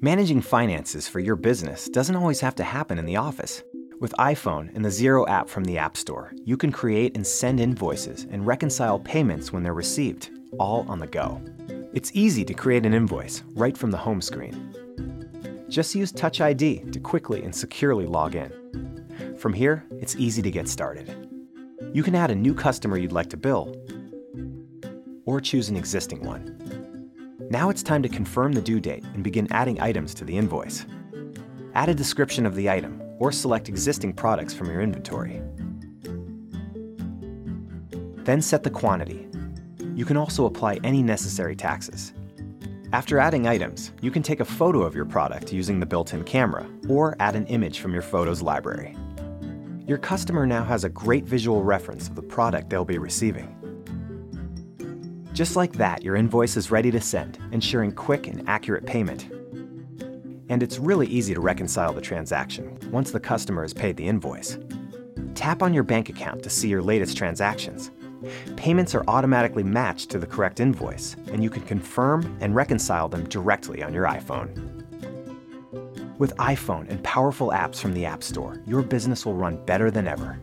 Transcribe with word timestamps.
Managing 0.00 0.40
finances 0.40 1.08
for 1.08 1.18
your 1.18 1.34
business 1.34 1.88
doesn't 1.88 2.14
always 2.14 2.38
have 2.38 2.54
to 2.54 2.62
happen 2.62 3.00
in 3.00 3.04
the 3.04 3.16
office. 3.16 3.64
With 3.98 4.14
iPhone 4.16 4.72
and 4.76 4.84
the 4.84 4.90
Xero 4.90 5.28
app 5.28 5.48
from 5.48 5.64
the 5.64 5.76
App 5.76 5.96
Store, 5.96 6.32
you 6.44 6.56
can 6.56 6.70
create 6.70 7.16
and 7.16 7.26
send 7.26 7.58
invoices 7.58 8.24
and 8.30 8.46
reconcile 8.46 9.00
payments 9.00 9.52
when 9.52 9.64
they're 9.64 9.74
received, 9.74 10.30
all 10.56 10.86
on 10.88 11.00
the 11.00 11.08
go. 11.08 11.42
It's 11.92 12.12
easy 12.14 12.44
to 12.44 12.54
create 12.54 12.86
an 12.86 12.94
invoice 12.94 13.42
right 13.56 13.76
from 13.76 13.90
the 13.90 13.96
home 13.96 14.20
screen. 14.20 14.72
Just 15.68 15.96
use 15.96 16.12
Touch 16.12 16.40
ID 16.40 16.84
to 16.92 17.00
quickly 17.00 17.42
and 17.42 17.52
securely 17.52 18.06
log 18.06 18.36
in. 18.36 19.36
From 19.36 19.52
here, 19.52 19.84
it's 19.90 20.14
easy 20.14 20.42
to 20.42 20.50
get 20.52 20.68
started. 20.68 21.28
You 21.92 22.04
can 22.04 22.14
add 22.14 22.30
a 22.30 22.36
new 22.36 22.54
customer 22.54 22.98
you'd 22.98 23.10
like 23.10 23.30
to 23.30 23.36
bill, 23.36 23.74
or 25.24 25.40
choose 25.40 25.70
an 25.70 25.76
existing 25.76 26.22
one. 26.22 26.67
Now 27.50 27.70
it's 27.70 27.82
time 27.82 28.02
to 28.02 28.10
confirm 28.10 28.52
the 28.52 28.60
due 28.60 28.78
date 28.78 29.04
and 29.14 29.24
begin 29.24 29.50
adding 29.50 29.80
items 29.80 30.12
to 30.14 30.24
the 30.26 30.36
invoice. 30.36 30.84
Add 31.74 31.88
a 31.88 31.94
description 31.94 32.44
of 32.44 32.54
the 32.54 32.68
item 32.68 33.00
or 33.18 33.32
select 33.32 33.70
existing 33.70 34.12
products 34.12 34.52
from 34.52 34.68
your 34.68 34.82
inventory. 34.82 35.40
Then 38.24 38.42
set 38.42 38.64
the 38.64 38.70
quantity. 38.70 39.26
You 39.94 40.04
can 40.04 40.18
also 40.18 40.44
apply 40.44 40.78
any 40.84 41.02
necessary 41.02 41.56
taxes. 41.56 42.12
After 42.92 43.18
adding 43.18 43.46
items, 43.46 43.92
you 44.02 44.10
can 44.10 44.22
take 44.22 44.40
a 44.40 44.44
photo 44.44 44.82
of 44.82 44.94
your 44.94 45.06
product 45.06 45.50
using 45.50 45.80
the 45.80 45.86
built-in 45.86 46.24
camera 46.24 46.68
or 46.86 47.16
add 47.18 47.34
an 47.34 47.46
image 47.46 47.80
from 47.80 47.94
your 47.94 48.02
photos 48.02 48.42
library. 48.42 48.94
Your 49.86 49.96
customer 49.96 50.46
now 50.46 50.64
has 50.64 50.84
a 50.84 50.90
great 50.90 51.24
visual 51.24 51.64
reference 51.64 52.08
of 52.08 52.14
the 52.14 52.22
product 52.22 52.68
they'll 52.68 52.84
be 52.84 52.98
receiving. 52.98 53.57
Just 55.38 55.54
like 55.54 55.74
that, 55.74 56.02
your 56.02 56.16
invoice 56.16 56.56
is 56.56 56.72
ready 56.72 56.90
to 56.90 57.00
send, 57.00 57.38
ensuring 57.52 57.92
quick 57.92 58.26
and 58.26 58.42
accurate 58.48 58.84
payment. 58.84 59.28
And 60.48 60.64
it's 60.64 60.80
really 60.80 61.06
easy 61.06 61.32
to 61.32 61.40
reconcile 61.40 61.92
the 61.92 62.00
transaction 62.00 62.76
once 62.90 63.12
the 63.12 63.20
customer 63.20 63.62
has 63.62 63.72
paid 63.72 63.96
the 63.96 64.08
invoice. 64.08 64.58
Tap 65.36 65.62
on 65.62 65.72
your 65.72 65.84
bank 65.84 66.08
account 66.08 66.42
to 66.42 66.50
see 66.50 66.66
your 66.68 66.82
latest 66.82 67.16
transactions. 67.16 67.92
Payments 68.56 68.96
are 68.96 69.04
automatically 69.06 69.62
matched 69.62 70.10
to 70.10 70.18
the 70.18 70.26
correct 70.26 70.58
invoice, 70.58 71.14
and 71.30 71.40
you 71.40 71.50
can 71.50 71.62
confirm 71.62 72.36
and 72.40 72.56
reconcile 72.56 73.08
them 73.08 73.22
directly 73.28 73.80
on 73.80 73.94
your 73.94 74.06
iPhone. 74.06 74.50
With 76.18 76.36
iPhone 76.38 76.90
and 76.90 77.00
powerful 77.04 77.50
apps 77.50 77.76
from 77.76 77.94
the 77.94 78.06
App 78.06 78.24
Store, 78.24 78.60
your 78.66 78.82
business 78.82 79.24
will 79.24 79.34
run 79.34 79.64
better 79.66 79.88
than 79.88 80.08
ever. 80.08 80.40